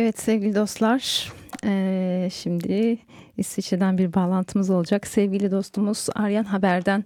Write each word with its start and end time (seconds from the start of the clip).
Evet 0.00 0.18
sevgili 0.18 0.54
dostlar, 0.54 1.32
ee, 1.64 2.28
şimdi 2.32 2.98
İsviçre'den 3.36 3.98
bir 3.98 4.14
bağlantımız 4.14 4.70
olacak. 4.70 5.06
Sevgili 5.06 5.50
dostumuz 5.50 6.06
Aryan 6.14 6.44
Haber'den 6.44 7.04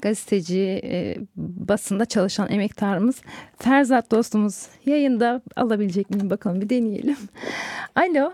gazeteci, 0.00 0.80
e, 0.84 1.16
basında 1.36 2.04
çalışan 2.04 2.52
emektarımız 2.52 3.22
Ferzat 3.58 4.10
dostumuz 4.10 4.66
yayında 4.86 5.42
alabilecek 5.56 6.10
miyim 6.10 6.30
bakalım 6.30 6.60
bir 6.60 6.70
deneyelim. 6.70 7.16
Alo. 7.94 8.32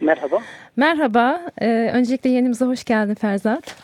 Merhaba. 0.00 0.38
Merhaba. 0.76 1.40
Ee, 1.58 1.90
öncelikle 1.94 2.30
yenimize 2.30 2.64
hoş 2.64 2.84
geldin 2.84 3.14
Ferzat. 3.14 3.76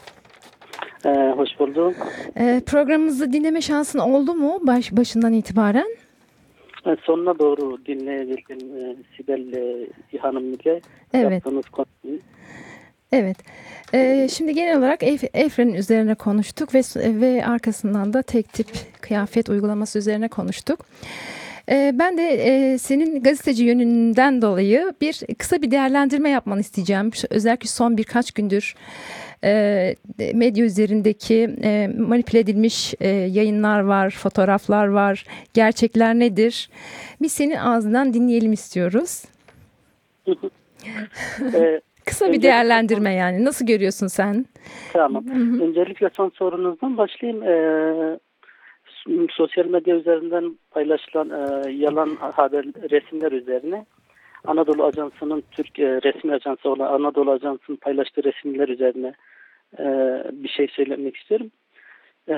Ee, 1.06 1.32
hoş 1.36 1.48
buldum. 1.58 1.94
Ee, 2.38 2.62
programımızı 2.66 3.32
dinleme 3.32 3.60
şansın 3.60 3.98
oldu 3.98 4.34
mu 4.34 4.58
baş, 4.62 4.92
başından 4.92 5.32
itibaren? 5.32 6.03
Ee, 6.86 6.96
sonuna 7.02 7.38
doğru 7.38 7.86
dinleyebildim 7.86 8.76
e, 8.76 8.96
Sibel 9.16 9.52
e, 10.12 10.18
Hanım 10.18 10.52
ile 10.52 10.80
evet. 11.14 11.32
yaptığınız 11.32 11.68
konuyu. 11.68 12.20
Evet. 13.12 13.36
Ee, 13.94 14.28
şimdi 14.30 14.54
genel 14.54 14.78
olarak 14.78 15.02
Efren'in 15.34 15.74
üzerine 15.74 16.14
konuştuk 16.14 16.74
ve 16.74 16.80
ve 17.20 17.46
arkasından 17.46 18.12
da 18.12 18.22
tek 18.22 18.52
tip 18.52 18.66
kıyafet 19.00 19.48
uygulaması 19.48 19.98
üzerine 19.98 20.28
konuştuk. 20.28 20.80
Ee, 21.70 21.92
ben 21.94 22.18
de 22.18 22.22
e, 22.22 22.78
senin 22.78 23.22
gazeteci 23.22 23.64
yönünden 23.64 24.42
dolayı 24.42 24.92
bir 25.00 25.20
kısa 25.38 25.62
bir 25.62 25.70
değerlendirme 25.70 26.30
yapmanı 26.30 26.60
isteyeceğim. 26.60 27.10
Özellikle 27.30 27.68
son 27.68 27.96
birkaç 27.96 28.32
gündür 28.32 28.74
e, 29.44 29.94
medya 30.34 30.64
üzerindeki 30.64 31.56
e, 31.62 31.88
manipüle 31.98 32.38
edilmiş 32.38 32.94
yayınlar 33.28 33.80
var, 33.80 34.10
fotoğraflar 34.10 34.86
var. 34.86 35.24
Gerçekler 35.54 36.14
nedir? 36.14 36.70
Biz 37.22 37.32
senin 37.32 37.56
ağzından 37.56 38.14
dinleyelim 38.14 38.52
istiyoruz. 38.52 39.24
Kısa 42.04 42.32
bir 42.32 42.42
değerlendirme 42.42 43.14
yani. 43.14 43.44
Nasıl 43.44 43.66
görüyorsun 43.66 44.06
sen? 44.06 44.46
Tamam. 44.92 45.26
Hı 45.26 45.34
hı. 45.34 45.64
Öncelikle 45.64 46.10
son 46.16 46.28
sorunuzdan 46.28 46.96
başlayayım. 46.96 47.42
Ee, 47.42 48.18
sosyal 49.30 49.66
medya 49.66 49.96
üzerinden 49.96 50.58
paylaşılan 50.70 51.30
e, 51.30 51.70
yalan 51.72 52.16
haber 52.16 52.64
resimler 52.64 53.32
üzerine 53.32 53.86
Anadolu 54.44 54.84
Ajansı'nın 54.84 55.42
Türk 55.50 55.78
e, 55.78 56.02
resmi 56.02 56.32
ajansı 56.32 56.70
olan 56.70 56.92
Anadolu 56.92 57.30
Ajansı'nın 57.30 57.76
paylaştığı 57.76 58.24
resimler 58.24 58.68
üzerine 58.68 59.14
e, 59.78 59.84
bir 60.32 60.48
şey 60.48 60.68
söylemek 60.68 61.16
istiyorum. 61.16 61.50
E, 62.28 62.36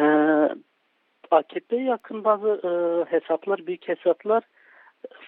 AKP'ye 1.30 1.82
yakın 1.82 2.24
bazı 2.24 2.48
e, 2.48 2.70
hesaplar, 3.12 3.66
büyük 3.66 3.88
hesaplar 3.88 4.42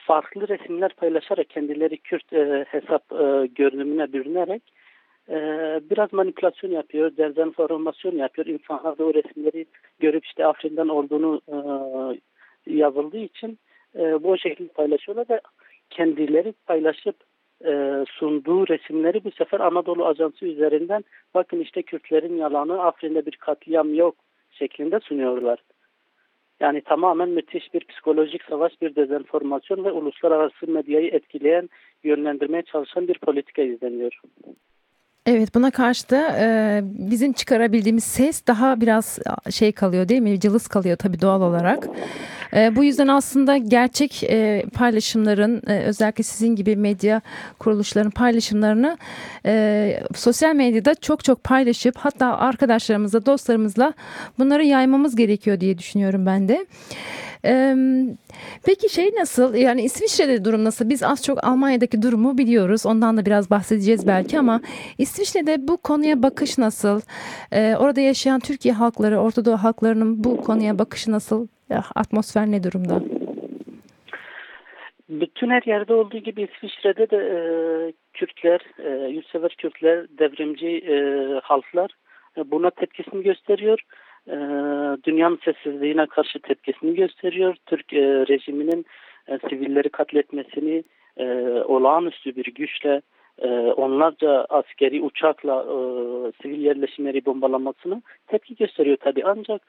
farklı 0.07 0.49
resimler 0.49 0.95
paylaşarak 0.95 1.51
kendileri 1.51 1.99
Kürt 1.99 2.33
e, 2.33 2.65
hesap 2.69 3.13
e, 3.13 3.47
görünümüne 3.47 4.13
bürünerek 4.13 4.63
e, 5.29 5.37
biraz 5.91 6.13
manipülasyon 6.13 6.71
yapıyor, 6.71 7.17
dezenformasyon 7.17 8.17
yapıyor. 8.17 8.47
İnsanlar 8.47 8.99
da 8.99 9.05
o 9.05 9.15
resimleri 9.15 9.67
görüp 9.99 10.25
işte 10.25 10.47
Afrin'den 10.47 10.89
olduğunu 10.89 11.41
e, 11.49 11.57
yazıldığı 12.75 13.19
için 13.19 13.59
e, 13.99 14.23
bu 14.23 14.39
şekilde 14.39 14.73
paylaşıyorlar 14.73 15.27
ve 15.31 15.41
kendileri 15.91 16.55
paylaşıp 16.67 17.17
e, 17.65 18.05
sunduğu 18.09 18.69
resimleri 18.69 19.25
bu 19.25 19.31
sefer 19.31 19.61
Anadolu 19.61 20.07
Ajansı 20.07 20.47
üzerinden 20.47 21.05
bakın 21.35 21.61
işte 21.61 21.83
Kürtlerin 21.83 22.37
yalanı 22.37 22.83
Afrin'de 22.83 23.27
bir 23.27 23.37
katliam 23.37 23.95
yok 23.95 24.15
şeklinde 24.51 25.01
sunuyorlar. 25.01 25.59
Yani 26.61 26.81
tamamen 26.81 27.29
müthiş 27.29 27.75
bir 27.75 27.85
psikolojik 27.85 28.43
savaş, 28.45 28.83
bir 28.83 28.97
dezenformasyon 28.97 29.85
ve 29.85 29.93
uluslararası 29.93 30.67
medyayı 30.67 31.11
etkileyen, 31.11 31.69
yönlendirmeye 32.05 32.63
çalışan 32.63 33.09
bir 33.09 33.19
politika 33.19 33.63
izleniyor. 33.63 34.21
Evet 35.31 35.55
buna 35.55 35.71
karşı 35.71 36.11
da 36.11 36.37
e, 36.41 36.81
bizim 36.85 37.33
çıkarabildiğimiz 37.33 38.05
ses 38.05 38.47
daha 38.47 38.81
biraz 38.81 39.19
şey 39.51 39.73
kalıyor 39.73 40.09
değil 40.09 40.21
mi? 40.21 40.41
Cılız 40.41 40.69
kalıyor 40.69 40.97
tabii 40.97 41.21
doğal 41.21 41.43
olarak. 41.43 41.89
E, 42.55 42.77
bu 42.77 42.85
yüzden 42.85 43.09
aslında 43.09 43.57
gerçek 43.57 44.23
e, 44.25 44.65
paylaşımların 44.75 45.63
e, 45.67 45.79
özellikle 45.79 46.25
sizin 46.25 46.57
gibi 46.57 46.77
medya 46.77 47.21
kuruluşların 47.59 48.11
paylaşımlarını 48.11 48.99
e, 49.47 50.01
sosyal 50.15 50.55
medyada 50.55 50.95
çok 50.95 51.25
çok 51.25 51.45
paylaşıp 51.45 51.97
hatta 51.99 52.39
arkadaşlarımızla 52.39 53.27
dostlarımızla 53.27 53.93
bunları 54.39 54.65
yaymamız 54.65 55.17
gerekiyor 55.17 55.61
diye 55.61 55.79
düşünüyorum 55.79 56.27
ben 56.27 56.49
de. 56.49 56.67
Peki 58.67 58.89
şey 58.95 59.11
nasıl 59.19 59.55
yani 59.55 59.83
İsviçre'de 59.83 60.45
durum 60.45 60.65
nasıl? 60.65 60.89
Biz 60.89 61.03
az 61.03 61.25
çok 61.25 61.45
Almanya'daki 61.45 62.03
durumu 62.03 62.39
biliyoruz. 62.39 62.87
Ondan 62.87 63.17
da 63.17 63.27
biraz 63.27 63.51
bahsedeceğiz 63.51 64.07
belki 64.07 64.39
ama 64.39 64.61
İsviçre'de 64.99 65.69
bu 65.69 65.77
konuya 65.77 66.23
bakış 66.23 66.59
nasıl? 66.59 67.01
Orada 67.53 68.01
yaşayan 68.01 68.41
Türkiye 68.41 68.75
halkları, 68.75 69.19
Ortadoğu 69.19 69.57
halklarının 69.57 70.25
bu 70.25 70.41
konuya 70.41 70.79
bakışı 70.79 71.13
nasıl? 71.13 71.47
Atmosfer 71.95 72.47
ne 72.47 72.63
durumda? 72.63 73.03
Bütün 75.09 75.51
her 75.51 75.63
yerde 75.63 75.95
olduğu 75.95 76.19
gibi 76.19 76.43
İsviçre'de 76.43 77.11
de 77.11 77.17
e, 77.17 77.39
Kürtler, 78.13 78.61
e, 78.79 79.09
yurtsever 79.09 79.55
Kürtler, 79.59 80.07
devrimci 80.19 80.69
e, 80.69 80.95
halklar 81.43 81.91
e, 82.37 82.51
buna 82.51 82.71
tepkisini 82.71 83.23
gösteriyor 83.23 83.81
e, 84.29 84.37
dünyanın 85.05 85.39
sessizliğine 85.45 86.07
karşı 86.07 86.39
tepkisini 86.39 86.95
gösteriyor. 86.95 87.57
Türk 87.67 87.93
e, 87.93 88.03
rejiminin 88.03 88.87
e, 89.29 89.39
sivilleri 89.49 89.89
katletmesini 89.89 90.85
e, 91.17 91.25
olağanüstü 91.65 92.37
bir 92.37 92.45
güçle 92.45 93.03
e, 93.39 93.49
onlarca 93.59 94.47
askeri 94.49 95.03
uçakla 95.03 95.63
e, 95.63 95.77
sivil 96.43 96.61
yerleşimleri 96.61 97.25
bombalamasını 97.25 98.03
tepki 98.27 98.57
gösteriyor 98.57 98.97
tabi 98.97 99.25
ancak 99.25 99.63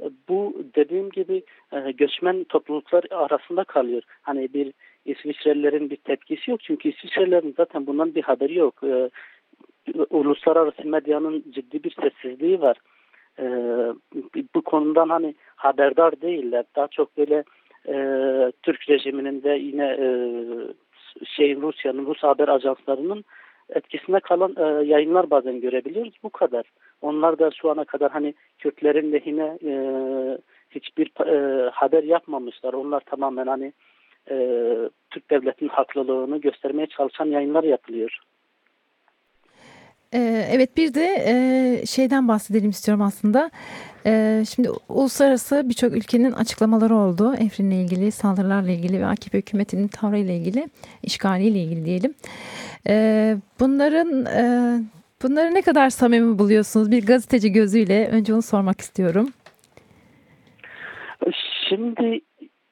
e, 0.00 0.04
bu 0.28 0.64
dediğim 0.74 1.10
gibi 1.10 1.42
e, 1.72 1.92
göçmen 1.92 2.44
topluluklar 2.44 3.04
arasında 3.10 3.64
kalıyor. 3.64 4.02
Hani 4.22 4.54
bir 4.54 4.72
İsviçrelilerin 5.04 5.90
bir 5.90 5.96
tepkisi 5.96 6.50
yok 6.50 6.60
çünkü 6.62 6.88
İsviçrelilerin 6.88 7.54
zaten 7.56 7.86
bundan 7.86 8.14
bir 8.14 8.22
haberi 8.22 8.58
yok. 8.58 8.74
E, 8.84 9.10
uluslararası 10.10 10.88
medyanın 10.88 11.44
ciddi 11.50 11.84
bir 11.84 11.96
sessizliği 12.02 12.60
var 12.60 12.76
e, 13.38 13.44
bu 14.54 14.62
konudan 14.62 15.08
hani 15.08 15.34
haberdar 15.56 16.20
değiller. 16.20 16.64
Daha 16.76 16.88
çok 16.88 17.16
böyle 17.16 17.44
e, 17.88 17.94
Türk 18.62 18.88
rejiminin 18.88 19.42
de 19.42 19.50
yine 19.50 19.86
e, 19.86 20.06
şey 21.24 21.56
Rusya'nın 21.56 22.06
Rus 22.06 22.22
haber 22.22 22.48
ajanslarının 22.48 23.24
etkisine 23.68 24.20
kalan 24.20 24.56
e, 24.56 24.84
yayınlar 24.86 25.30
bazen 25.30 25.60
görebiliyoruz. 25.60 26.14
Bu 26.22 26.30
kadar. 26.30 26.64
Onlar 27.00 27.38
da 27.38 27.50
şu 27.50 27.70
ana 27.70 27.84
kadar 27.84 28.10
hani 28.10 28.34
Kürtlerin 28.58 29.12
lehine 29.12 29.58
e, 29.64 29.72
hiçbir 30.70 31.26
e, 31.26 31.70
haber 31.70 32.02
yapmamışlar. 32.02 32.72
Onlar 32.72 33.00
tamamen 33.00 33.46
hani 33.46 33.72
e, 34.30 34.36
Türk 35.10 35.30
devletinin 35.30 35.70
haklılığını 35.70 36.38
göstermeye 36.38 36.86
çalışan 36.86 37.26
yayınlar 37.26 37.64
yapılıyor. 37.64 38.18
Ee, 40.14 40.46
evet 40.50 40.76
bir 40.76 40.94
de 40.94 41.24
e, 41.26 41.86
şeyden 41.86 42.28
bahsedelim 42.28 42.70
istiyorum 42.70 43.02
aslında. 43.02 43.50
Ee, 44.06 44.44
şimdi 44.54 44.70
uluslararası 44.88 45.62
birçok 45.68 45.92
ülkenin 45.92 46.32
açıklamaları 46.32 46.96
oldu. 46.96 47.34
Efrin'le 47.34 47.70
ilgili, 47.70 48.12
saldırılarla 48.12 48.70
ilgili 48.70 49.00
ve 49.00 49.06
AKP 49.06 49.38
hükümetinin 49.38 49.88
tavrıyla 49.88 50.34
ilgili, 50.34 50.68
işgaliyle 51.02 51.58
ilgili 51.58 51.84
diyelim. 51.84 52.14
Ee, 52.88 53.36
bunların 53.60 54.26
e, 54.26 54.44
bunları 55.22 55.54
ne 55.54 55.62
kadar 55.62 55.90
samimi 55.90 56.38
buluyorsunuz? 56.38 56.90
Bir 56.90 57.06
gazeteci 57.06 57.52
gözüyle 57.52 58.08
önce 58.08 58.34
onu 58.34 58.42
sormak 58.42 58.80
istiyorum. 58.80 59.28
Şimdi 61.68 62.20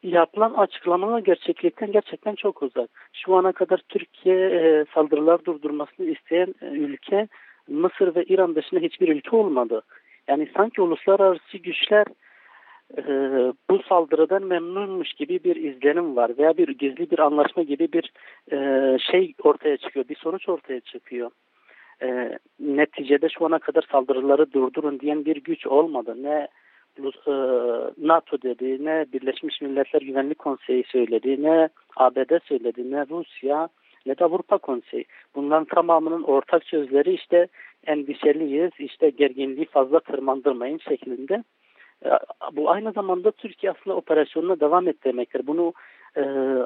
yapılan 0.02 0.54
açıklamalar 0.54 1.18
gerçeklikten 1.18 1.92
gerçekten 1.92 2.34
çok 2.34 2.62
uzak. 2.62 2.90
Şu 3.12 3.34
ana 3.34 3.52
kadar 3.52 3.80
Türkiye 3.88 4.36
e, 4.36 4.84
saldırılar 4.94 5.44
durdurmasını 5.44 6.06
isteyen 6.06 6.54
e, 6.62 6.66
ülke 6.66 7.28
Mısır 7.68 8.14
ve 8.14 8.24
İran 8.24 8.54
dışında 8.54 8.80
hiçbir 8.80 9.08
ülke 9.08 9.36
olmadı. 9.36 9.82
Yani 10.28 10.48
sanki 10.56 10.82
uluslararası 10.82 11.58
güçler 11.58 12.06
e, 12.98 13.02
bu 13.70 13.82
saldırıdan 13.88 14.42
memnunmuş 14.42 15.12
gibi 15.12 15.44
bir 15.44 15.56
izlenim 15.56 16.16
var 16.16 16.32
veya 16.38 16.56
bir 16.56 16.68
gizli 16.68 17.10
bir 17.10 17.18
anlaşma 17.18 17.62
gibi 17.62 17.88
bir 17.92 18.12
e, 18.52 18.98
şey 18.98 19.34
ortaya 19.42 19.76
çıkıyor, 19.76 20.08
bir 20.08 20.16
sonuç 20.16 20.48
ortaya 20.48 20.80
çıkıyor. 20.80 21.30
E, 22.02 22.38
neticede 22.60 23.28
şu 23.28 23.46
ana 23.46 23.58
kadar 23.58 23.84
saldırıları 23.92 24.52
durdurun 24.52 25.00
diyen 25.00 25.24
bir 25.24 25.36
güç 25.36 25.66
olmadı. 25.66 26.16
Ne 26.22 26.48
NATO 27.98 28.42
dedi, 28.42 28.84
ne 28.84 29.06
Birleşmiş 29.12 29.60
Milletler 29.60 30.00
Güvenlik 30.00 30.38
Konseyi 30.38 30.84
söyledi, 30.84 31.42
ne 31.42 31.68
ABD 31.96 32.38
söyledi, 32.48 32.82
Rusya, 33.10 33.68
ne 34.06 34.18
de 34.18 34.24
Avrupa 34.24 34.58
Konseyi. 34.58 35.04
Bunların 35.34 35.64
tamamının 35.64 36.22
ortak 36.22 36.64
sözleri 36.64 37.14
işte 37.14 37.46
endişeliyiz, 37.86 38.70
işte 38.78 39.10
gerginliği 39.10 39.66
fazla 39.66 40.00
tırmandırmayın 40.00 40.78
şeklinde. 40.78 41.44
E, 42.04 42.10
bu 42.52 42.70
aynı 42.70 42.92
zamanda 42.92 43.30
Türkiye 43.30 43.72
aslında 43.72 43.96
operasyonuna 43.96 44.60
devam 44.60 44.88
et 44.88 45.04
demektir. 45.04 45.46
Bunu 45.46 45.72
e, 46.16 46.22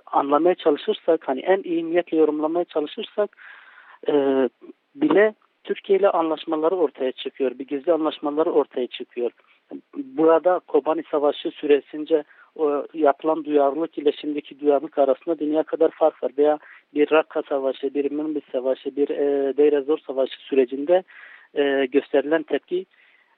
anlamaya 0.07 0.55
çalışırsak 0.55 1.29
hani 1.29 1.41
en 1.41 1.63
iyi 1.63 1.91
niyetle 1.91 2.17
yorumlamaya 2.17 2.65
çalışırsak 2.65 3.37
e, 4.09 4.13
bile 4.95 5.35
Türkiye 5.65 5.99
ile 5.99 6.11
anlaşmaları 6.11 6.75
ortaya 6.75 7.13
çıkıyor. 7.13 7.59
Bir 7.59 7.67
gizli 7.67 7.93
anlaşmaları 7.93 8.53
ortaya 8.53 8.87
çıkıyor. 8.87 9.31
Burada 9.97 10.59
Kobani 10.59 11.03
Savaşı 11.11 11.51
süresince 11.51 12.25
o 12.57 12.87
yapılan 12.95 13.45
duyarlılık 13.45 13.99
ile 13.99 14.13
şimdiki 14.13 14.61
duyarlılık 14.61 14.99
arasında 14.99 15.39
dünya 15.39 15.63
kadar 15.63 15.91
fark 15.91 16.23
var. 16.23 16.33
Veya 16.39 16.59
bir 16.95 17.13
Rakka 17.13 17.43
Savaşı, 17.43 17.95
bir 17.95 18.11
Münbis 18.11 18.43
Savaşı, 18.53 18.97
bir 18.97 19.09
e, 19.09 19.57
Deir 19.57 19.83
Zor 19.83 19.99
Savaşı 19.99 20.37
sürecinde 20.39 21.03
e, 21.55 21.87
gösterilen 21.87 22.43
tepki 22.43 22.87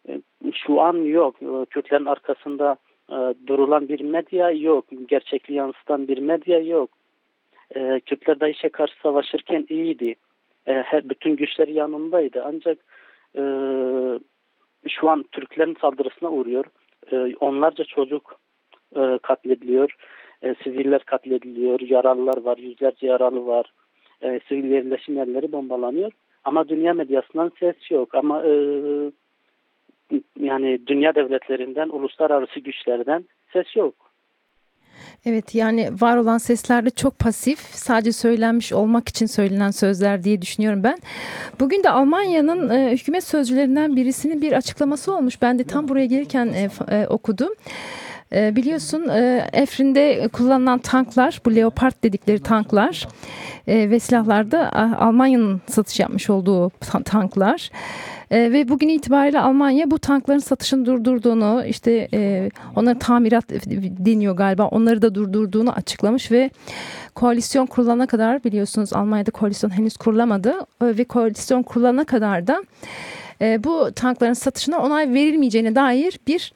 e, 0.08 0.20
şu 0.66 0.80
an 0.80 0.96
yok. 0.96 1.36
E, 1.42 1.64
Kürtlerin 1.64 2.04
arkasında 2.04 2.76
e, 3.10 3.16
durulan 3.46 3.88
bir 3.88 4.00
medya 4.00 4.50
yok. 4.50 4.84
Gerçekliği 5.08 5.58
yansıtan 5.58 6.08
bir 6.08 6.18
medya 6.18 6.58
yok. 6.58 6.90
E, 7.76 8.00
Kürtler 8.00 8.40
DAEŞ'e 8.40 8.68
karşı 8.68 8.94
savaşırken 9.02 9.66
iyiydi. 9.68 10.14
E, 10.66 10.72
her, 10.72 11.08
bütün 11.08 11.36
güçleri 11.36 11.72
yanındaydı. 11.72 12.42
Ancak 12.46 12.78
e, 13.34 13.42
şu 14.88 15.10
an 15.10 15.24
Türklerin 15.32 15.76
saldırısına 15.80 16.30
uğruyor. 16.30 16.64
E, 17.12 17.36
onlarca 17.40 17.84
çocuk 17.84 18.40
e, 18.96 19.18
katlediliyor. 19.22 19.96
E, 20.42 20.54
siviller 20.64 21.04
katlediliyor. 21.04 21.80
Yaralılar 21.80 22.42
var. 22.42 22.58
Yüzlerce 22.58 23.06
yaralı 23.06 23.46
var. 23.46 23.72
E, 24.22 24.40
sivil 24.48 24.70
yerleşim 24.70 25.16
yerleri 25.16 25.52
bombalanıyor. 25.52 26.12
Ama 26.44 26.68
dünya 26.68 26.94
medyasından 26.94 27.52
ses 27.60 27.90
yok. 27.90 28.14
Ama 28.14 28.42
e, 28.46 28.52
yani 30.40 30.86
dünya 30.86 31.14
devletlerinden, 31.14 31.88
uluslararası 31.88 32.60
güçlerden 32.60 33.24
ses 33.52 33.76
yok. 33.76 33.94
Evet 35.26 35.54
yani 35.54 35.90
var 36.00 36.16
olan 36.16 36.38
sesler 36.38 36.86
de 36.86 36.90
çok 36.90 37.18
pasif 37.18 37.58
sadece 37.72 38.12
söylenmiş 38.12 38.72
olmak 38.72 39.08
için 39.08 39.26
söylenen 39.26 39.70
sözler 39.70 40.24
diye 40.24 40.42
düşünüyorum 40.42 40.82
ben. 40.82 40.98
Bugün 41.60 41.82
de 41.82 41.90
Almanya'nın 41.90 42.70
e, 42.70 42.92
hükümet 42.92 43.24
sözcülerinden 43.24 43.96
birisinin 43.96 44.42
bir 44.42 44.52
açıklaması 44.52 45.14
olmuş. 45.14 45.42
Ben 45.42 45.58
de 45.58 45.64
tam 45.64 45.88
buraya 45.88 46.06
gelirken 46.06 46.46
e, 46.46 46.70
e, 46.90 47.06
okudum. 47.06 47.48
E, 48.32 48.56
biliyorsun 48.56 49.08
e, 49.08 49.48
Efrin'de 49.52 50.28
kullanılan 50.32 50.78
tanklar 50.78 51.40
bu 51.44 51.54
Leopard 51.56 51.92
dedikleri 52.02 52.42
tanklar 52.42 53.08
e, 53.66 53.90
ve 53.90 54.00
silahlarda 54.00 54.72
Almanya'nın 55.00 55.60
satış 55.66 56.00
yapmış 56.00 56.30
olduğu 56.30 56.70
tanklar. 57.04 57.70
Ve 58.30 58.68
bugün 58.68 58.88
itibariyle 58.88 59.40
Almanya 59.40 59.90
bu 59.90 59.98
tankların 59.98 60.38
satışını 60.38 60.86
durdurduğunu 60.86 61.64
işte 61.68 62.08
e, 62.14 62.50
onlara 62.76 62.98
tamirat 62.98 63.50
deniyor 64.04 64.36
galiba 64.36 64.66
onları 64.66 65.02
da 65.02 65.14
durdurduğunu 65.14 65.72
açıklamış 65.72 66.32
ve 66.32 66.50
koalisyon 67.14 67.66
kurulana 67.66 68.06
kadar 68.06 68.44
biliyorsunuz 68.44 68.92
Almanya'da 68.92 69.30
koalisyon 69.30 69.70
henüz 69.70 69.96
kurulamadı 69.96 70.50
e, 70.82 70.98
ve 70.98 71.04
koalisyon 71.04 71.62
kurulana 71.62 72.04
kadar 72.04 72.46
da 72.46 72.62
e, 73.40 73.64
bu 73.64 73.92
tankların 73.96 74.32
satışına 74.32 74.78
onay 74.78 75.14
verilmeyeceğine 75.14 75.74
dair 75.74 76.20
bir 76.26 76.52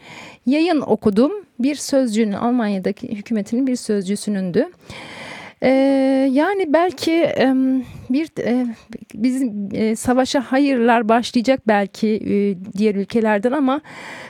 yayın 0.46 0.81
okudum. 0.81 1.32
Bir 1.58 1.75
sözcünün 1.75 2.32
Almanya'daki 2.32 3.08
hükümetinin 3.08 3.67
bir 3.67 3.76
sözcüsünündü. 3.76 4.67
Ee, 5.62 5.69
yani 6.33 6.73
belki 6.73 7.12
e, 7.12 7.55
bir 8.11 8.31
e, 8.45 8.67
bizim 9.15 9.69
e, 9.73 9.97
savaşa 9.97 10.41
hayırlar 10.41 11.09
başlayacak 11.09 11.61
belki 11.69 12.09
e, 12.09 12.35
diğer 12.79 12.95
ülkelerden 12.95 13.53
ama 13.53 13.81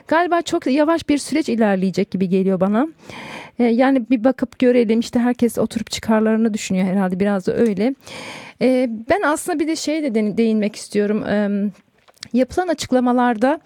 galiba 0.08 0.42
çok 0.42 0.66
yavaş 0.66 1.08
bir 1.08 1.18
süreç 1.18 1.48
ilerleyecek 1.48 2.10
gibi 2.10 2.28
geliyor 2.28 2.60
bana. 2.60 2.88
E, 3.58 3.64
yani 3.64 4.10
bir 4.10 4.24
bakıp 4.24 4.58
görelim 4.58 5.00
işte 5.00 5.18
herkes 5.18 5.58
oturup 5.58 5.90
çıkarlarını 5.90 6.54
düşünüyor 6.54 6.86
herhalde 6.86 7.20
biraz 7.20 7.46
da 7.46 7.56
öyle. 7.56 7.94
E, 8.62 8.90
ben 9.10 9.22
aslında 9.22 9.58
bir 9.58 9.68
de 9.68 9.76
şey 9.76 10.02
de 10.02 10.36
değinmek 10.36 10.76
istiyorum. 10.76 11.24
E, 11.26 11.48
yapılan 12.32 12.68
açıklamalarda 12.68 13.60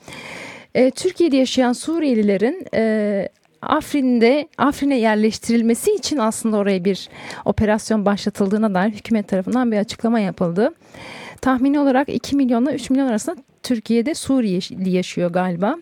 e, 0.74 0.90
Türkiye'de 0.90 1.36
yaşayan 1.36 1.72
Suriyelilerin 1.72 2.66
e, 2.74 3.28
Afrin'de 3.64 4.48
Afrin'e 4.58 4.98
yerleştirilmesi 4.98 5.94
için 5.94 6.18
aslında 6.18 6.56
oraya 6.56 6.84
bir 6.84 7.08
operasyon 7.44 8.06
başlatıldığına 8.06 8.74
dair 8.74 8.92
hükümet 8.92 9.28
tarafından 9.28 9.72
bir 9.72 9.78
açıklama 9.78 10.20
yapıldı. 10.20 10.74
Tahmini 11.40 11.80
olarak 11.80 12.08
2 12.08 12.36
milyonla 12.36 12.72
3 12.72 12.90
milyon 12.90 13.06
arasında 13.06 13.36
Türkiye'de 13.62 14.14
Suriyeli 14.14 14.90
yaşıyor 14.90 15.30
galiba. 15.30 15.76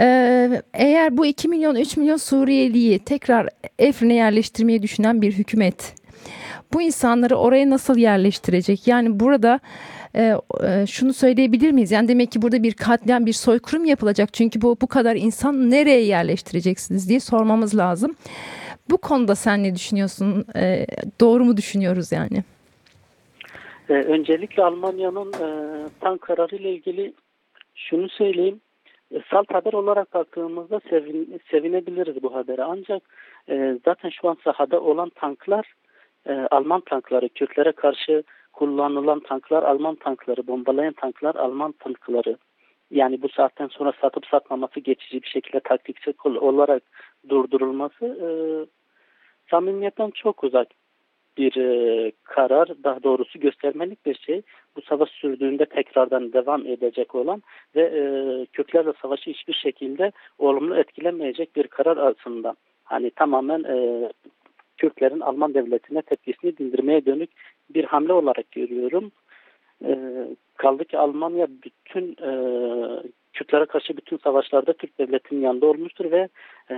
Ee, 0.00 0.62
eğer 0.74 1.16
bu 1.16 1.26
2 1.26 1.48
milyon 1.48 1.76
3 1.76 1.96
milyon 1.96 2.16
Suriyeliyi 2.16 2.98
tekrar 2.98 3.48
Afrin'e 3.88 4.14
yerleştirmeyi 4.14 4.82
düşünen 4.82 5.22
bir 5.22 5.32
hükümet 5.32 6.01
bu 6.72 6.82
insanları 6.82 7.36
oraya 7.36 7.70
nasıl 7.70 7.98
yerleştirecek? 7.98 8.86
Yani 8.86 9.20
burada 9.20 9.60
e, 10.14 10.34
e, 10.64 10.86
şunu 10.86 11.12
söyleyebilir 11.12 11.72
miyiz? 11.72 11.90
Yani 11.90 12.08
demek 12.08 12.32
ki 12.32 12.42
burada 12.42 12.62
bir 12.62 12.72
katliam, 12.72 13.26
bir 13.26 13.32
soykırım 13.32 13.84
yapılacak. 13.84 14.34
Çünkü 14.34 14.62
bu 14.62 14.76
bu 14.82 14.86
kadar 14.86 15.16
insan 15.16 15.70
nereye 15.70 16.04
yerleştireceksiniz 16.04 17.08
diye 17.08 17.20
sormamız 17.20 17.78
lazım. 17.78 18.16
Bu 18.90 18.98
konuda 18.98 19.34
sen 19.34 19.62
ne 19.62 19.74
düşünüyorsun? 19.74 20.44
E, 20.56 20.86
doğru 21.20 21.44
mu 21.44 21.56
düşünüyoruz 21.56 22.12
yani? 22.12 22.44
E, 23.88 23.92
öncelikle 23.92 24.62
Almanya'nın 24.62 25.32
e, 25.32 25.48
tan 26.00 26.18
kararı 26.18 26.56
ile 26.56 26.72
ilgili 26.72 27.12
şunu 27.74 28.08
söyleyeyim. 28.08 28.60
E, 29.14 29.20
salt 29.30 29.54
haber 29.54 29.72
olarak 29.72 30.14
baktığımızda 30.14 30.80
sevin, 30.90 31.40
sevinebiliriz 31.50 32.22
bu 32.22 32.34
habere. 32.34 32.62
Ancak 32.62 33.02
e, 33.48 33.78
zaten 33.84 34.10
şu 34.10 34.28
an 34.28 34.36
sahada 34.44 34.80
olan 34.80 35.10
tanklar 35.14 35.74
e, 36.26 36.32
Alman 36.50 36.80
tankları 36.80 37.28
Kürtlere 37.28 37.72
karşı 37.72 38.22
kullanılan 38.52 39.20
tanklar 39.20 39.62
Alman 39.62 39.94
tankları, 39.94 40.46
bombalayan 40.46 40.92
tanklar 40.92 41.34
Alman 41.34 41.72
tankları. 41.72 42.36
Yani 42.90 43.22
bu 43.22 43.28
saatten 43.28 43.68
sonra 43.68 43.92
satıp 44.00 44.26
satmaması 44.26 44.80
geçici 44.80 45.22
bir 45.22 45.28
şekilde 45.28 45.60
taktiksel 45.60 46.14
olarak 46.24 46.82
durdurulması 47.28 48.04
e, 48.06 48.28
samimiyetten 49.50 50.10
çok 50.10 50.44
uzak 50.44 50.68
bir 51.36 51.56
e, 51.56 52.12
karar, 52.22 52.68
daha 52.84 53.02
doğrusu 53.02 53.40
göstermelik 53.40 54.06
bir 54.06 54.14
şey. 54.14 54.42
Bu 54.76 54.82
savaş 54.82 55.10
sürdüğünde 55.10 55.66
tekrardan 55.66 56.32
devam 56.32 56.66
edecek 56.66 57.14
olan 57.14 57.42
ve 57.76 57.82
e, 57.82 58.02
Kürtlerle 58.46 58.92
savaşı 59.02 59.30
hiçbir 59.30 59.54
şekilde 59.54 60.12
olumlu 60.38 60.76
etkilemeyecek 60.76 61.56
bir 61.56 61.66
karar 61.66 61.96
aslında. 61.96 62.54
Hani 62.84 63.10
tamamen 63.10 63.64
e, 63.64 64.08
Kürtlerin 64.76 65.20
Alman 65.20 65.54
devletine 65.54 66.02
tepkisini 66.02 66.56
dindirmeye 66.56 67.06
dönük 67.06 67.30
bir 67.70 67.84
hamle 67.84 68.12
olarak 68.12 68.50
görüyorum. 68.50 69.12
E, 69.84 69.96
kaldı 70.56 70.84
ki 70.84 70.98
Almanya 70.98 71.48
bütün 71.64 72.12
e, 72.12 72.32
Kürtlere 73.32 73.64
karşı 73.66 73.96
bütün 73.96 74.16
savaşlarda 74.16 74.72
Türk 74.72 74.98
devletinin 74.98 75.40
yanında 75.40 75.66
olmuştur 75.66 76.10
ve 76.10 76.28
e, 76.70 76.76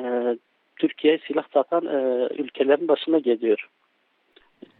Türkiye 0.77 1.19
silah 1.19 1.45
satan 1.55 1.87
e, 1.87 2.29
ülkelerin 2.39 2.89
başına 2.89 3.19
geliyor. 3.19 3.69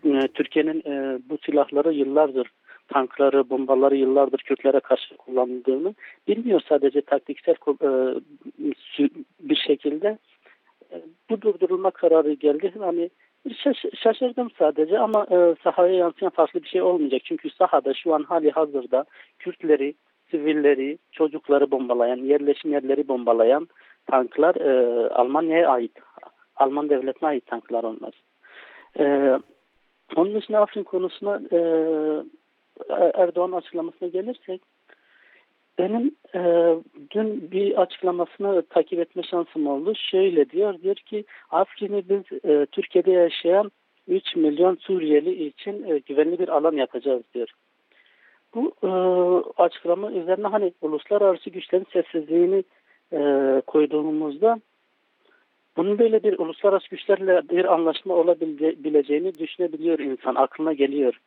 E, 0.05 0.29
Türkiye'nin 0.35 0.83
e, 0.87 1.19
bu 1.29 1.39
silahları 1.39 1.93
yıllardır 1.93 2.47
tankları, 2.89 3.51
bombaları 3.51 3.97
yıllardır 3.97 4.39
Kürtlere 4.39 4.81
karşı 4.81 5.17
kullanıldığını 5.17 5.95
bilmiyor 6.29 6.61
sadece 6.69 7.01
taktiksel 7.01 7.55
e, 7.55 8.15
bir 9.41 9.57
şekilde 9.57 10.19
bu 11.31 11.41
durdurulma 11.41 11.91
kararı 11.91 12.33
geldi. 12.33 12.73
Hani 12.79 13.11
şaşırdım 14.03 14.51
sadece 14.59 14.99
ama 14.99 15.27
e, 15.31 15.55
sahaya 15.65 15.95
yansıyan 15.95 16.31
farklı 16.31 16.63
bir 16.63 16.69
şey 16.69 16.83
olmayacak. 16.83 17.21
Çünkü 17.25 17.51
sahada 17.51 17.95
şu 17.95 18.15
an 18.15 18.23
hali 18.23 18.51
hazırda 18.51 19.05
Kürtleri, 19.39 19.95
sivilleri, 20.31 20.99
çocukları 21.13 21.71
bombalayan, 21.71 22.17
yerleşim 22.17 22.73
yerleri 22.73 23.09
bombalayan 23.09 23.69
tanklar 24.07 24.55
e, 24.55 25.09
Almanya'ya 25.09 25.69
ait. 25.69 25.93
Alman 26.57 26.89
devletine 26.89 27.29
ait 27.29 27.47
tanklar 27.47 27.85
onlar. 27.85 28.23
E, 28.99 29.39
onun 30.17 30.35
dışında 30.35 30.61
Afrin 30.61 30.83
konusuna 30.83 31.41
e, 31.53 31.59
Erdoğan 33.15 33.53
açıklamasına 33.53 34.09
gelirsek 34.09 34.63
benim 35.79 36.17
e, 36.35 36.41
dün 37.11 37.51
bir 37.51 37.81
açıklamasını 37.81 38.63
takip 38.63 38.99
etme 38.99 39.23
şansım 39.23 39.67
oldu. 39.67 39.93
Şöyle 40.11 40.51
diyor, 40.51 40.83
diyor 40.83 40.97
ki 40.97 41.25
Afrin'i 41.51 42.05
biz 42.09 42.45
e, 42.45 42.67
Türkiye'de 42.67 43.11
yaşayan 43.11 43.71
3 44.09 44.37
milyon 44.37 44.77
Suriyeli 44.77 45.45
için 45.47 45.91
e, 45.91 45.99
güvenli 45.99 46.39
bir 46.39 46.49
alan 46.49 46.73
yapacağız 46.73 47.23
diyor. 47.35 47.49
Bu 48.55 48.73
e, 48.83 48.89
açıklama 49.63 50.13
üzerine 50.13 50.47
hani 50.47 50.73
uluslararası 50.83 51.51
güçlerin 51.51 51.87
sessizliğini 51.93 52.65
e, 53.13 53.63
koyduğumuzda 53.67 54.61
bunun 55.77 55.99
böyle 55.99 56.23
bir 56.23 56.39
uluslararası 56.39 56.89
güçlerle 56.91 57.49
bir 57.49 57.73
anlaşma 57.75 58.15
olabileceğini 58.15 59.35
düşünebiliyor 59.35 59.99
insan, 59.99 60.35
aklına 60.35 60.73
geliyor. 60.73 61.21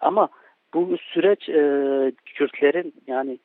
Ama 0.00 0.28
bu 0.74 0.96
süreç 0.98 1.48
e, 1.48 1.62
Kürtlerin 2.24 2.94
yani 3.06 3.38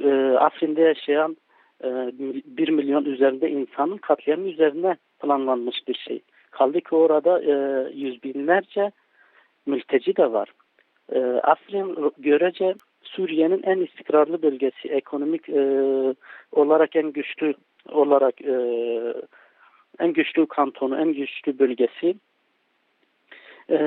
e, 0.00 0.10
Afrin'de 0.38 0.80
yaşayan 0.80 1.36
e, 1.84 1.88
1 2.18 2.68
milyon 2.68 3.04
üzerinde 3.04 3.50
insanın 3.50 3.96
katliamı 3.96 4.48
üzerine 4.48 4.96
planlanmış 5.20 5.76
bir 5.88 5.94
şey. 5.94 6.22
Kaldı 6.50 6.80
ki 6.80 6.94
orada 6.94 7.42
e, 7.42 7.54
yüz 7.94 8.22
binlerce 8.22 8.90
mülteci 9.66 10.16
de 10.16 10.32
var. 10.32 10.48
E, 11.12 11.20
Afrin 11.22 12.12
görece 12.18 12.74
Suriye'nin 13.02 13.62
en 13.62 13.80
istikrarlı 13.80 14.42
bölgesi, 14.42 14.88
ekonomik 14.88 15.48
e, 15.48 15.62
olarak 16.52 16.96
en 16.96 17.12
güçlü 17.12 17.54
olarak 17.88 18.42
e, 18.42 18.56
en 19.98 20.12
güçlü 20.12 20.46
kantonu, 20.46 21.00
en 21.00 21.12
güçlü 21.12 21.58
bölgesi. 21.58 22.14
E, 23.72 23.78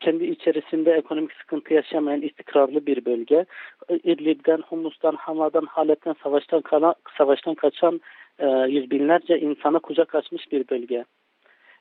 kendi 0.00 0.24
içerisinde 0.24 0.92
ekonomik 0.92 1.32
sıkıntı 1.32 1.74
yaşamayan 1.74 2.22
istikrarlı 2.22 2.86
bir 2.86 3.04
bölge. 3.04 3.44
İdlib'den, 3.88 4.62
Humus'tan, 4.68 5.14
Hama'dan, 5.14 5.66
Halep'ten 5.66 6.14
savaştan, 6.22 6.60
kana, 6.60 6.94
savaştan 7.18 7.54
kaçan 7.54 8.00
e, 8.38 8.46
yüz 8.48 8.90
binlerce 8.90 9.40
insana 9.40 9.78
kucak 9.78 10.14
açmış 10.14 10.52
bir 10.52 10.68
bölge. 10.68 11.04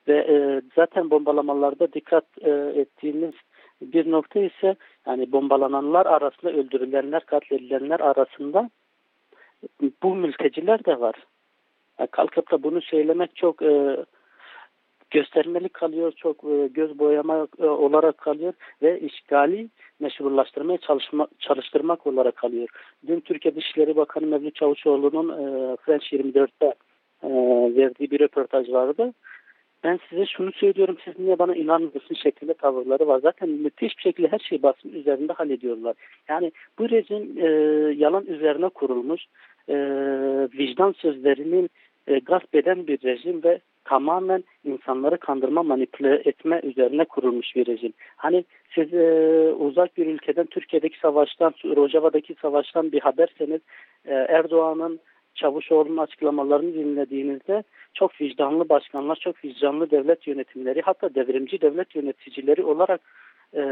Ve 0.07 0.17
e, 0.17 0.61
zaten 0.75 1.09
bombalamalarda 1.09 1.93
dikkat 1.93 2.25
e, 2.41 2.49
ettiğimiz 2.75 3.33
bir 3.81 4.11
nokta 4.11 4.39
ise 4.39 4.75
yani 5.07 5.31
bombalananlar 5.31 6.05
arasında 6.05 6.51
öldürülenler, 6.51 7.25
katledilenler 7.25 7.99
arasında 7.99 8.69
bu 10.03 10.15
mülteciler 10.15 10.85
de 10.85 10.99
var. 10.99 11.15
Yani 11.99 12.07
kalkıp 12.07 12.51
da 12.51 12.63
bunu 12.63 12.81
söylemek 12.81 13.35
çok 13.35 13.61
e, 13.61 13.97
göstermelik 15.11 15.73
kalıyor, 15.73 16.11
çok 16.11 16.43
e, 16.43 16.67
göz 16.67 16.99
boyama 16.99 17.47
e, 17.59 17.65
olarak 17.65 18.17
kalıyor 18.17 18.53
ve 18.81 18.99
işgali 18.99 19.69
meşrulaştırmaya 19.99 20.77
çalışma, 20.77 21.27
çalıştırmak 21.39 22.07
olarak 22.07 22.35
kalıyor. 22.35 22.67
Dün 23.07 23.19
Türkiye 23.19 23.55
Dışişleri 23.55 23.95
Bakanı 23.95 24.27
Mevlüt 24.27 24.55
Çavuşoğlu'nun 24.55 25.29
e, 25.29 25.75
French 25.75 26.13
24'te 26.13 26.73
e, 27.23 27.29
verdiği 27.75 28.11
bir 28.11 28.19
röportaj 28.19 28.69
vardı. 28.69 29.13
Ben 29.83 29.99
size 30.09 30.25
şunu 30.25 30.51
söylüyorum, 30.51 30.97
siz 31.05 31.19
niye 31.19 31.39
bana 31.39 31.55
inanmıyorsunuz 31.55 32.21
şeklinde 32.23 32.53
tavırları 32.53 33.07
var. 33.07 33.19
Zaten 33.19 33.49
müthiş 33.49 33.97
bir 33.97 34.01
şekilde 34.01 34.27
her 34.27 34.39
şeyi 34.39 34.63
basın 34.63 34.89
üzerinde 34.89 35.33
hallediyorlar. 35.33 35.95
Yani 36.29 36.51
bu 36.79 36.89
rejim 36.89 37.37
e, 37.37 37.47
yalan 37.93 38.25
üzerine 38.25 38.69
kurulmuş, 38.69 39.25
e, 39.69 39.75
vicdan 40.59 40.91
sözlerinin 40.91 41.69
e, 42.07 42.19
gasp 42.19 42.55
eden 42.55 42.87
bir 42.87 43.03
rejim 43.03 43.43
ve 43.43 43.59
tamamen 43.89 44.43
insanları 44.63 45.17
kandırma, 45.17 45.63
manipüle 45.63 46.21
etme 46.25 46.61
üzerine 46.63 47.05
kurulmuş 47.05 47.55
bir 47.55 47.65
rejim. 47.67 47.93
Hani 48.15 48.45
siz 48.75 48.93
e, 48.93 49.07
uzak 49.59 49.97
bir 49.97 50.05
ülkeden, 50.05 50.45
Türkiye'deki 50.45 50.99
savaştan, 50.99 51.53
Rojava'daki 51.65 52.35
savaştan 52.41 52.91
bir 52.91 52.99
haberseniz 52.99 53.61
e, 54.05 54.13
Erdoğan'ın 54.13 54.99
Çavuşoğlu'nun 55.35 55.97
açıklamalarını 55.97 56.73
dinlediğinizde 56.73 57.63
çok 57.93 58.21
vicdanlı 58.21 58.69
başkanlar, 58.69 59.15
çok 59.15 59.45
vicdanlı 59.45 59.91
devlet 59.91 60.27
yönetimleri 60.27 60.81
hatta 60.81 61.15
devrimci 61.15 61.61
devlet 61.61 61.95
yöneticileri 61.95 62.63
olarak 62.63 63.01
e, 63.55 63.63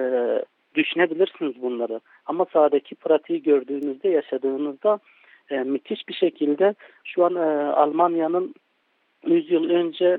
düşünebilirsiniz 0.75 1.61
bunları. 1.61 1.99
Ama 2.25 2.45
sahadaki 2.53 2.95
pratiği 2.95 3.43
gördüğünüzde, 3.43 4.09
yaşadığınızda 4.09 4.99
e, 5.49 5.59
müthiş 5.59 6.09
bir 6.09 6.13
şekilde 6.13 6.75
şu 7.03 7.25
an 7.25 7.35
e, 7.35 7.71
Almanya'nın 7.71 8.53
100 9.25 9.51
yıl 9.51 9.69
önce 9.69 10.17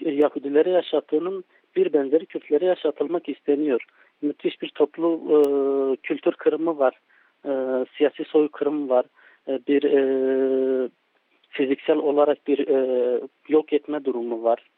Yahudilere 0.00 0.70
yaşattığının 0.70 1.44
bir 1.76 1.92
benzeri 1.92 2.26
Kürtlere 2.26 2.64
yaşatılmak 2.64 3.28
isteniyor. 3.28 3.84
Müthiş 4.22 4.62
bir 4.62 4.68
toplu 4.68 5.20
e, 5.30 5.36
kültür 5.96 6.32
kırımı 6.32 6.78
var, 6.78 6.94
e, 7.46 7.50
siyasi 7.96 8.24
soykırım 8.24 8.88
var, 8.88 9.04
e, 9.48 9.58
bir 9.68 9.82
e, 9.82 10.88
fiziksel 11.48 11.96
olarak 11.96 12.46
bir 12.46 12.68
e, 12.68 13.20
yok 13.48 13.72
etme 13.72 14.04
durumu 14.04 14.42
var. 14.42 14.70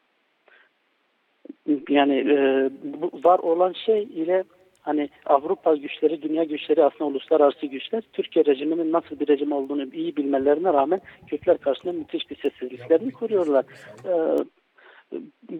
Yani 1.89 2.15
e, 2.19 2.69
bu 2.83 3.11
var 3.23 3.39
olan 3.39 3.73
şey 3.73 4.03
ile 4.03 4.43
hani 4.87 5.09
Avrupa 5.25 5.75
güçleri, 5.75 6.21
dünya 6.21 6.43
güçleri 6.43 6.83
aslında 6.83 7.05
uluslararası 7.05 7.65
güçler 7.65 8.03
Türkiye 8.13 8.45
rejiminin 8.45 8.91
nasıl 8.91 9.19
bir 9.19 9.27
rejim 9.27 9.51
olduğunu 9.51 9.93
iyi 9.93 10.15
bilmelerine 10.15 10.73
rağmen 10.73 11.01
Kürtler 11.27 11.57
karşısında 11.57 11.93
müthiş 11.93 12.29
bir 12.29 12.35
sessizliklerini 12.35 13.11
kuruyorlar. 13.11 13.65
Ee, 14.05 14.37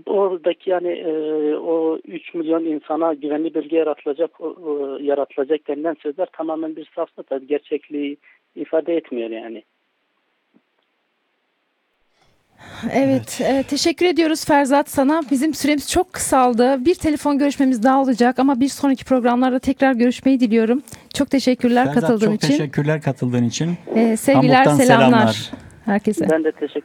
oradaki 0.05 0.69
yani 0.69 0.88
e, 0.88 1.12
o 1.55 2.00
3 2.07 2.34
milyon 2.34 2.65
insana 2.65 3.13
güvenli 3.13 3.53
bölge 3.53 3.77
yaratılacak 3.77 4.41
o, 4.41 4.98
yaratılacak 5.01 5.67
denilen 5.67 5.96
sözler 6.03 6.27
tamamen 6.34 6.75
bir 6.75 6.91
safsata, 6.96 7.38
gerçekliği 7.38 8.17
ifade 8.55 8.96
etmiyor 8.96 9.29
yani. 9.29 9.63
Evet, 12.91 13.41
e, 13.41 13.63
teşekkür 13.63 14.05
ediyoruz 14.05 14.45
Ferzat 14.45 14.89
sana. 14.89 15.21
Bizim 15.31 15.53
süremiz 15.53 15.91
çok 15.91 16.13
kısaldı. 16.13 16.85
Bir 16.85 16.95
telefon 16.95 17.37
görüşmemiz 17.39 17.83
daha 17.83 18.01
olacak 18.01 18.39
ama 18.39 18.59
bir 18.59 18.69
sonraki 18.69 19.05
programlarda 19.05 19.59
tekrar 19.59 19.93
görüşmeyi 19.93 20.39
diliyorum. 20.39 20.81
Çok 21.13 21.29
teşekkürler 21.29 21.85
Ferzat, 21.85 22.01
katıldığın 22.01 22.25
çok 22.25 22.35
için. 22.35 22.47
teşekkürler 22.47 23.01
katıldığın 23.01 23.43
için. 23.43 23.77
E, 23.95 24.17
sevgiler, 24.17 24.63
selamlar 24.63 24.85
selamlar. 24.85 25.51
herkese. 25.85 26.29
Ben 26.29 26.43
de 26.43 26.51
teşekkür 26.51 26.81